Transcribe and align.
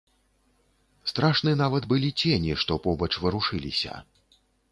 Страшны 1.11 1.51
нават 1.63 1.83
былі 1.91 2.09
цені, 2.23 2.51
што 2.63 2.79
побач 2.87 3.13
варушыліся. 3.27 4.01